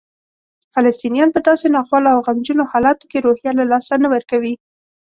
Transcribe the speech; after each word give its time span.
فلسطینیان 0.73 1.29
په 1.35 1.39
داسې 1.47 1.67
ناخوالو 1.75 2.13
او 2.15 2.19
غمجنو 2.27 2.69
حالاتو 2.71 3.09
کې 3.11 3.23
روحیه 3.25 3.51
له 3.59 3.65
لاسه 3.71 3.93
نه 4.03 4.07
ورکوي. 4.13 4.53